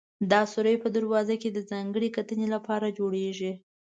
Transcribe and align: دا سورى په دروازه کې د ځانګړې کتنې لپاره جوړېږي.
دا 0.31 0.41
سورى 0.51 0.73
په 0.83 0.87
دروازه 0.95 1.35
کې 1.41 1.49
د 1.51 1.59
ځانګړې 1.71 2.09
کتنې 2.17 2.47
لپاره 2.55 2.93
جوړېږي. 2.97 3.51